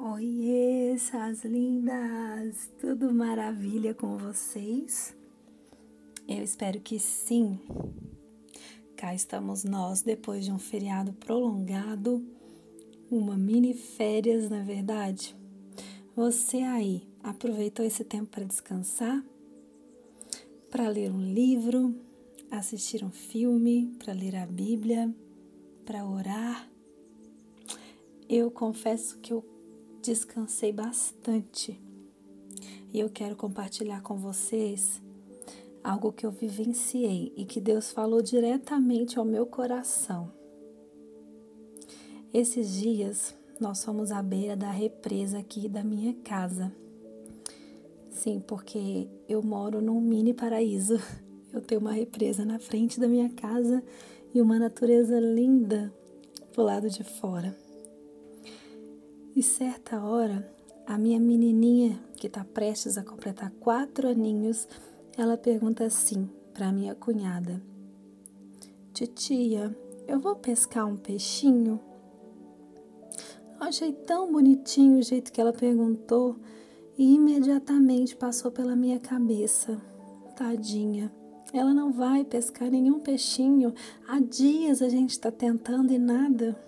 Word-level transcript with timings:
Oiê, 0.00 0.92
essas 0.92 1.44
lindas! 1.44 2.70
Tudo 2.80 3.12
maravilha 3.12 3.92
com 3.92 4.16
vocês? 4.16 5.12
Eu 6.28 6.44
espero 6.44 6.80
que 6.80 7.00
sim. 7.00 7.58
Cá 8.96 9.12
estamos 9.12 9.64
nós 9.64 10.00
depois 10.00 10.44
de 10.44 10.52
um 10.52 10.58
feriado 10.58 11.12
prolongado, 11.14 12.24
uma 13.10 13.36
mini 13.36 13.74
férias, 13.74 14.48
na 14.48 14.58
é 14.58 14.62
verdade. 14.62 15.34
Você 16.14 16.58
aí 16.58 17.02
aproveitou 17.20 17.84
esse 17.84 18.04
tempo 18.04 18.30
para 18.30 18.44
descansar? 18.44 19.20
Para 20.70 20.88
ler 20.88 21.10
um 21.10 21.32
livro, 21.32 21.92
assistir 22.52 23.02
um 23.04 23.10
filme, 23.10 23.92
para 23.98 24.12
ler 24.12 24.36
a 24.36 24.46
Bíblia, 24.46 25.12
para 25.84 26.06
orar? 26.06 26.70
Eu 28.28 28.48
confesso 28.48 29.18
que 29.18 29.32
eu 29.32 29.57
descansei 30.08 30.72
bastante 30.72 31.78
e 32.94 32.98
eu 32.98 33.10
quero 33.10 33.36
compartilhar 33.36 34.00
com 34.00 34.16
vocês 34.16 35.02
algo 35.84 36.10
que 36.10 36.24
eu 36.24 36.30
vivenciei 36.30 37.30
e 37.36 37.44
que 37.44 37.60
Deus 37.60 37.92
falou 37.92 38.22
diretamente 38.22 39.18
ao 39.18 39.24
meu 39.26 39.44
coração. 39.44 40.32
Esses 42.32 42.72
dias 42.72 43.36
nós 43.60 43.84
fomos 43.84 44.10
à 44.10 44.22
beira 44.22 44.56
da 44.56 44.70
represa 44.70 45.40
aqui 45.40 45.68
da 45.68 45.84
minha 45.84 46.14
casa. 46.24 46.74
Sim, 48.10 48.40
porque 48.40 49.06
eu 49.28 49.42
moro 49.42 49.82
num 49.82 50.00
mini 50.00 50.32
paraíso. 50.32 50.98
Eu 51.52 51.62
tenho 51.62 51.80
uma 51.80 51.92
represa 51.92 52.44
na 52.44 52.58
frente 52.58 53.00
da 53.00 53.08
minha 53.08 53.30
casa 53.30 53.82
e 54.34 54.40
uma 54.40 54.58
natureza 54.58 55.18
linda 55.18 55.90
pro 56.52 56.62
lado 56.62 56.90
de 56.90 57.02
fora. 57.02 57.56
E 59.34 59.42
certa 59.42 60.02
hora, 60.02 60.50
a 60.86 60.98
minha 60.98 61.20
menininha, 61.20 61.98
que 62.16 62.26
está 62.26 62.44
prestes 62.44 62.98
a 62.98 63.04
completar 63.04 63.50
quatro 63.60 64.08
aninhos, 64.08 64.66
ela 65.16 65.36
pergunta 65.36 65.84
assim 65.84 66.28
para 66.52 66.72
minha 66.72 66.94
cunhada: 66.94 67.62
Titia, 68.92 69.76
eu 70.06 70.18
vou 70.18 70.36
pescar 70.36 70.86
um 70.86 70.96
peixinho? 70.96 71.80
achei 73.60 73.92
tão 73.92 74.32
bonitinho 74.32 74.98
o 74.98 75.02
jeito 75.02 75.32
que 75.32 75.40
ela 75.40 75.52
perguntou 75.52 76.36
e 76.96 77.14
imediatamente 77.14 78.16
passou 78.16 78.50
pela 78.50 78.74
minha 78.74 78.98
cabeça. 78.98 79.80
Tadinha, 80.34 81.12
ela 81.52 81.74
não 81.74 81.92
vai 81.92 82.24
pescar 82.24 82.70
nenhum 82.70 82.98
peixinho. 82.98 83.74
Há 84.06 84.20
dias 84.20 84.80
a 84.80 84.88
gente 84.88 85.10
está 85.10 85.30
tentando 85.30 85.92
e 85.92 85.98
nada. 85.98 86.58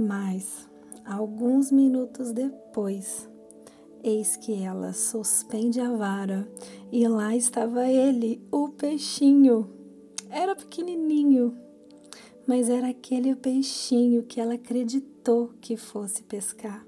Mas, 0.00 0.66
alguns 1.04 1.70
minutos 1.70 2.32
depois, 2.32 3.28
eis 4.02 4.34
que 4.34 4.54
ela 4.54 4.94
suspende 4.94 5.78
a 5.78 5.94
vara 5.94 6.50
e 6.90 7.06
lá 7.06 7.36
estava 7.36 7.86
ele, 7.86 8.42
o 8.50 8.70
peixinho. 8.70 9.68
Era 10.30 10.56
pequenininho, 10.56 11.54
mas 12.46 12.70
era 12.70 12.88
aquele 12.88 13.36
peixinho 13.36 14.22
que 14.22 14.40
ela 14.40 14.54
acreditou 14.54 15.52
que 15.60 15.76
fosse 15.76 16.22
pescar. 16.22 16.82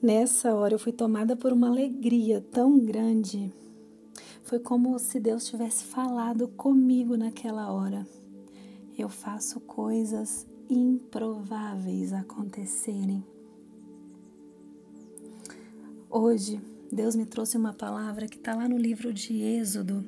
Nessa 0.00 0.54
hora 0.54 0.72
eu 0.76 0.78
fui 0.78 0.92
tomada 0.92 1.36
por 1.36 1.52
uma 1.52 1.68
alegria 1.68 2.40
tão 2.40 2.78
grande. 2.78 3.52
Foi 4.44 4.58
como 4.58 4.98
se 4.98 5.20
Deus 5.20 5.44
tivesse 5.44 5.84
falado 5.84 6.48
comigo 6.48 7.18
naquela 7.18 7.70
hora. 7.70 8.08
Eu 8.96 9.10
faço 9.10 9.60
coisas 9.60 10.46
improváveis 10.68 12.12
acontecerem. 12.12 13.24
Hoje, 16.10 16.60
Deus 16.90 17.16
me 17.16 17.24
trouxe 17.24 17.56
uma 17.56 17.72
palavra 17.72 18.26
que 18.26 18.36
está 18.36 18.54
lá 18.54 18.68
no 18.68 18.76
livro 18.76 19.12
de 19.12 19.40
Êxodo, 19.40 20.04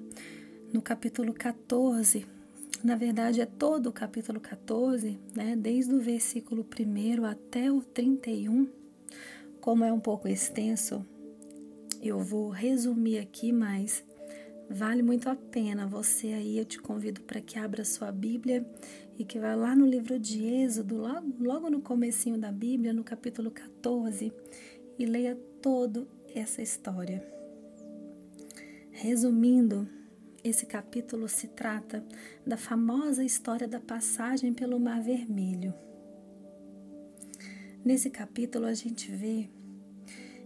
no 0.72 0.82
capítulo 0.82 1.32
14. 1.32 2.26
Na 2.82 2.94
verdade, 2.96 3.40
é 3.40 3.46
todo 3.46 3.86
o 3.86 3.92
capítulo 3.92 4.38
14, 4.38 5.18
né? 5.34 5.56
desde 5.56 5.94
o 5.94 6.00
versículo 6.00 6.64
1 6.64 7.24
até 7.24 7.72
o 7.72 7.80
31. 7.80 8.68
Como 9.60 9.82
é 9.82 9.90
um 9.90 10.00
pouco 10.00 10.28
extenso, 10.28 11.04
eu 12.02 12.20
vou 12.20 12.50
resumir 12.50 13.18
aqui, 13.18 13.50
mas 13.50 14.04
vale 14.68 15.02
muito 15.02 15.28
a 15.28 15.36
pena. 15.36 15.86
Você 15.86 16.28
aí, 16.28 16.58
eu 16.58 16.64
te 16.64 16.78
convido 16.78 17.20
para 17.22 17.40
que 17.40 17.58
abra 17.58 17.84
sua 17.84 18.10
Bíblia 18.10 18.66
e 19.18 19.24
que 19.24 19.38
vai 19.38 19.56
lá 19.56 19.74
no 19.74 19.86
livro 19.86 20.18
de 20.18 20.44
Êxodo, 20.44 20.96
logo, 20.96 21.34
logo 21.38 21.70
no 21.70 21.80
comecinho 21.80 22.38
da 22.38 22.50
Bíblia, 22.50 22.92
no 22.92 23.04
capítulo 23.04 23.50
14, 23.50 24.32
e 24.98 25.06
leia 25.06 25.36
toda 25.60 26.06
essa 26.34 26.62
história. 26.62 27.26
Resumindo, 28.90 29.88
esse 30.42 30.66
capítulo 30.66 31.28
se 31.28 31.48
trata 31.48 32.04
da 32.46 32.56
famosa 32.56 33.24
história 33.24 33.66
da 33.66 33.80
passagem 33.80 34.52
pelo 34.52 34.78
Mar 34.78 35.00
Vermelho. 35.02 35.72
Nesse 37.84 38.10
capítulo 38.10 38.66
a 38.66 38.74
gente 38.74 39.10
vê 39.10 39.48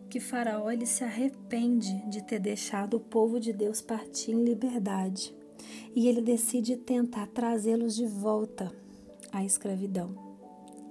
que 0.09 0.21
Faraó 0.21 0.71
ele 0.71 0.87
se 0.87 1.05
arrepende 1.05 2.03
de 2.09 2.23
ter 2.23 2.39
deixado 2.39 2.97
o 2.97 3.01
povo 3.01 3.39
de 3.39 3.53
Deus 3.53 3.81
partir 3.81 4.33
em 4.33 4.43
liberdade 4.43 5.37
e 5.95 6.09
ele 6.09 6.23
decide 6.23 6.77
tentar 6.77 7.27
trazê-los 7.29 7.95
de 7.95 8.07
volta 8.07 8.73
à 9.33 9.45
escravidão. 9.45 10.15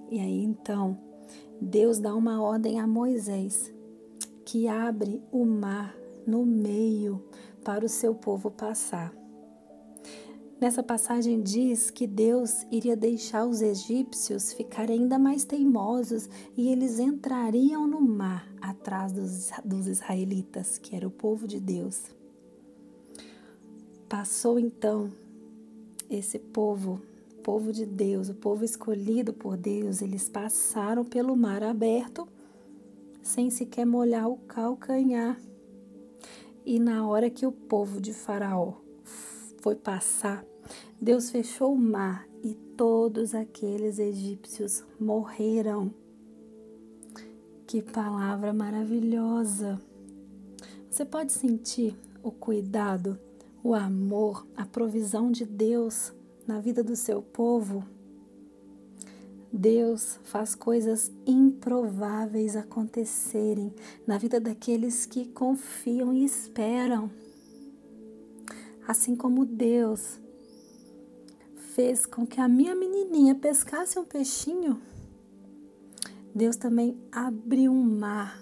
E 0.09 0.19
aí 0.19 0.43
então, 0.43 0.97
Deus 1.59 1.99
dá 1.99 2.13
uma 2.13 2.41
ordem 2.41 2.79
a 2.79 2.85
Moisés 2.85 3.73
que 4.45 4.67
abre 4.67 5.21
o 5.31 5.45
mar 5.45 5.95
no 6.25 6.45
meio 6.45 7.23
para 7.63 7.85
o 7.85 7.89
seu 7.89 8.13
povo 8.13 8.51
passar. 8.51 9.13
Nessa 10.59 10.81
passagem 10.81 11.39
diz 11.39 11.91
que 11.91 12.07
Deus 12.07 12.65
iria 12.71 12.97
deixar 12.97 13.45
os 13.45 13.61
egípcios 13.61 14.53
ficarem 14.53 15.01
ainda 15.01 15.19
mais 15.19 15.45
teimosos 15.45 16.27
e 16.55 16.69
eles 16.69 16.97
entrariam 16.97 17.85
no 17.85 18.01
mar 18.01 18.51
atrás 18.59 19.11
dos, 19.11 19.51
dos 19.63 19.85
israelitas, 19.85 20.79
que 20.79 20.95
era 20.95 21.07
o 21.07 21.11
povo 21.11 21.47
de 21.47 21.59
Deus. 21.59 22.05
Passou 24.09 24.57
então 24.57 25.11
esse 26.09 26.39
povo, 26.39 26.99
povo 27.43 27.71
de 27.71 27.85
Deus, 27.85 28.27
o 28.27 28.33
povo 28.33 28.65
escolhido 28.65 29.33
por 29.33 29.57
Deus, 29.57 30.01
eles 30.01 30.27
passaram 30.27 31.05
pelo 31.05 31.37
mar 31.37 31.61
aberto 31.61 32.27
sem 33.21 33.51
sequer 33.51 33.85
molhar 33.85 34.27
o 34.27 34.37
calcanhar. 34.37 35.39
E 36.65 36.79
na 36.79 37.05
hora 37.05 37.29
que 37.29 37.45
o 37.45 37.51
povo 37.51 38.01
de 38.01 38.11
Faraó 38.11 38.86
foi 39.67 39.75
passar, 39.75 40.45
Deus 41.01 41.29
fechou 41.29 41.73
o 41.73 41.77
mar 41.77 42.25
e 42.41 42.53
todos 42.77 43.35
aqueles 43.35 43.99
egípcios 43.99 44.81
morreram. 44.97 45.93
Que 47.67 47.81
palavra 47.81 48.53
maravilhosa! 48.53 49.77
Você 50.89 51.03
pode 51.03 51.33
sentir 51.33 51.99
o 52.23 52.31
cuidado 52.31 53.19
o 53.61 53.75
amor, 53.75 54.47
a 54.55 54.65
provisão 54.65 55.29
de 55.29 55.45
Deus 55.45 56.13
na 56.47 56.61
vida 56.61 56.81
do 56.81 56.95
seu 56.95 57.21
povo. 57.21 57.83
Deus 59.51 60.17
faz 60.23 60.55
coisas 60.55 61.11
improváveis 61.25 62.55
acontecerem 62.55 63.73
na 64.07 64.17
vida 64.17 64.39
daqueles 64.39 65.05
que 65.05 65.25
confiam 65.25 66.13
e 66.13 66.23
esperam. 66.23 67.11
Assim 68.87 69.17
como 69.17 69.45
Deus 69.45 70.17
fez 71.75 72.05
com 72.05 72.25
que 72.25 72.39
a 72.39 72.47
minha 72.47 72.73
menininha 72.73 73.35
pescasse 73.35 73.99
um 73.99 74.05
peixinho, 74.05 74.81
Deus 76.33 76.55
também 76.55 76.97
abriu 77.11 77.73
um 77.73 77.83
mar 77.83 78.41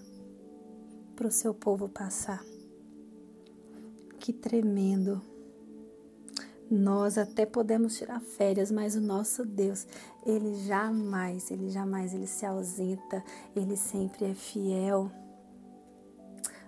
para 1.15 1.27
o 1.27 1.31
seu 1.31 1.51
povo 1.51 1.89
passar. 1.89 2.45
Que 4.19 4.31
tremendo. 4.31 5.19
Nós 6.69 7.17
até 7.17 7.43
podemos 7.43 7.97
tirar 7.97 8.19
férias, 8.19 8.69
mas 8.69 8.95
o 8.95 9.01
nosso 9.01 9.43
Deus, 9.45 9.87
ele 10.23 10.53
jamais, 10.63 11.49
ele 11.49 11.69
jamais, 11.69 12.13
ele 12.13 12.27
se 12.27 12.45
ausenta, 12.45 13.23
ele 13.55 13.75
sempre 13.75 14.25
é 14.25 14.35
fiel. 14.35 15.09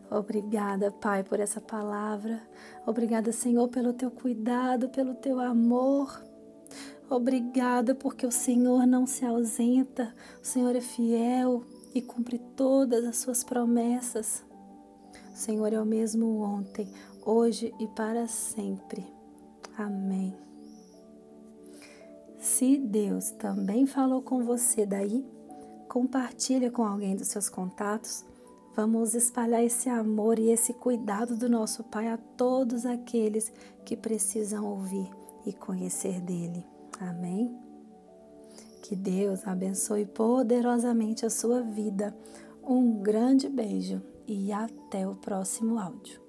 Obrigada, 0.10 0.92
Pai, 0.92 1.24
por 1.24 1.40
essa 1.40 1.60
palavra. 1.60 2.42
Obrigada, 2.86 3.32
Senhor, 3.32 3.68
pelo 3.68 3.94
teu 3.94 4.10
cuidado, 4.10 4.90
pelo 4.90 5.14
teu 5.16 5.40
amor. 5.40 6.24
Obrigada 7.10 7.96
porque 7.96 8.26
o 8.26 8.32
Senhor 8.32 8.86
não 8.86 9.06
se 9.06 9.26
ausenta, 9.26 10.14
o 10.42 10.46
Senhor 10.46 10.76
é 10.76 10.82
fiel 10.82 11.64
e 11.94 12.02
cumpre 12.02 12.38
todas 12.56 13.06
as 13.06 13.18
suas 13.18 13.44
promessas. 13.44 14.44
O 15.34 15.38
Senhor 15.38 15.72
é 15.72 15.80
o 15.80 15.86
mesmo 15.86 16.42
ontem, 16.42 16.92
hoje 17.26 17.74
e 17.80 17.88
para 17.88 18.28
sempre. 18.28 19.06
Amém. 19.78 20.36
Se 22.40 22.78
Deus 22.78 23.32
também 23.32 23.86
falou 23.86 24.22
com 24.22 24.44
você 24.44 24.86
daí, 24.86 25.26
compartilha 25.88 26.72
com 26.72 26.84
alguém 26.84 27.16
dos 27.16 27.28
seus 27.28 27.50
contatos. 27.50 28.26
Vamos 28.78 29.16
espalhar 29.16 29.64
esse 29.64 29.90
amor 29.90 30.38
e 30.38 30.52
esse 30.52 30.72
cuidado 30.72 31.36
do 31.36 31.50
nosso 31.50 31.84
Pai 31.86 32.10
a 32.10 32.16
todos 32.16 32.86
aqueles 32.86 33.52
que 33.84 33.98
precisam 33.98 34.64
ouvir 34.64 35.10
e 35.48 35.52
conhecer 35.52 36.22
dele. 36.22 36.64
Amém? 37.00 37.58
Que 38.84 38.96
Deus 38.96 39.48
abençoe 39.48 40.06
poderosamente 40.06 41.26
a 41.26 41.30
sua 41.32 41.64
vida. 41.64 42.16
Um 42.64 43.02
grande 43.02 43.50
beijo 43.50 44.00
e 44.28 44.54
até 44.54 45.08
o 45.08 45.16
próximo 45.16 45.80
áudio. 45.80 46.27